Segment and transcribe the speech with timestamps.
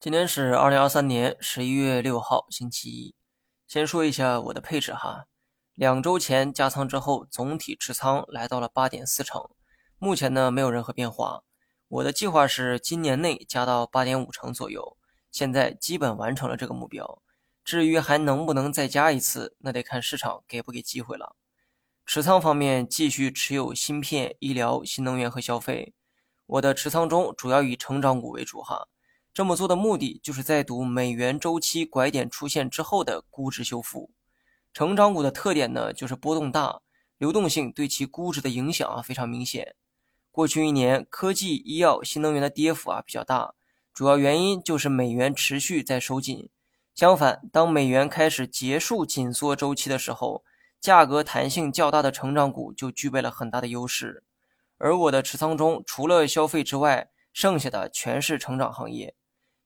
[0.00, 3.14] 今天是二零二三年十一月六号，星期一。
[3.66, 5.26] 先说一下我的配置哈，
[5.74, 9.50] 两周前加仓之后，总体持仓来到了八点四成，
[9.98, 11.42] 目前呢没有任何变化。
[11.88, 14.96] 我的计划是今年内加到八点五成左右，
[15.30, 17.20] 现在基本完成了这个目标。
[17.62, 21.36] 至于还能不能再加一次，那得看市场给不给机会了。
[22.06, 25.92] 持仓方面，继续持有芯片、医疗、新能源和消费。
[26.46, 28.88] 我的持仓中主要以成长股为主哈。
[29.32, 34.10] 这么做的目的就是在赌美元周期拐点出现之后的估值修复。
[34.72, 36.80] 成长股的特点呢，就是波动大，
[37.16, 39.74] 流动性对其估值的影响啊非常明显。
[40.32, 43.54] 过去一年，科技、医药、新能源的跌幅啊比较大，
[43.92, 46.48] 主要原因就是美元持续在收紧。
[46.94, 50.44] 相反，当美元开始结束紧缩周期的时候，
[50.80, 54.22] 价格弹性较大的成长股就具备了很大的优势。
[54.78, 59.14] 而我的持仓中，除了消费之外，剩下的全是成长行业。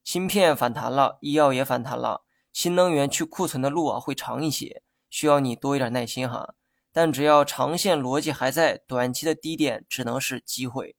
[0.04, 6.54] 芯片反弹了，医药也反弹了，新能源去库存的路啊会长一些，需要你多一点耐心哈。
[6.92, 10.94] 但只要长线逻辑还在，短期的低点只能是机会。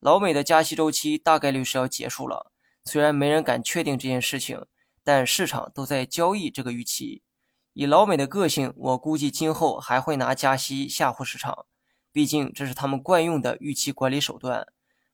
[0.00, 2.50] 老美的加息周期大概率是要结束了，
[2.84, 4.64] 虽然没人敢确定这件事情，
[5.04, 7.22] 但市场都在交易这个预期。
[7.74, 11.66] 以老美的个性，我估计今后还会拿加息吓唬市场，
[12.10, 14.66] 毕竟这是他们惯用的预期管理手段。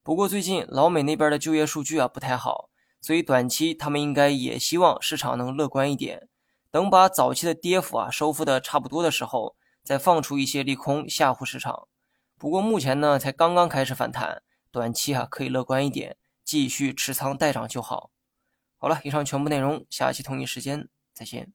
[0.04, 2.70] 不过最近老美那边的就业数据啊不太好。
[3.06, 6.26] 所以短期他们应该也希望市场能乐观一点，
[6.72, 9.54] 等把早期的跌幅啊收复的差不多的时候，
[9.84, 11.86] 再放出一些利空吓唬市场。
[12.36, 18.10] 不过目前呢才刚刚开始反弹，短期啊可以乐观一点，继续持仓待涨就好。
[18.76, 21.52] 好了，以上全部内容，下期同一时间再见。